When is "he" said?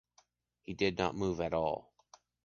0.63-0.73